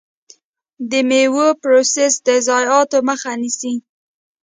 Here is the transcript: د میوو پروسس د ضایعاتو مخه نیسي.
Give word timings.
د 0.89 0.91
میوو 1.09 1.47
پروسس 1.61 2.13
د 2.27 2.29
ضایعاتو 2.47 2.97
مخه 3.09 3.31
نیسي. 3.41 3.73